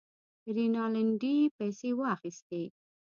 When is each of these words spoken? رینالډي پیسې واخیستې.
رینالډي 0.55 1.35
پیسې 1.57 1.89
واخیستې. 1.99 2.63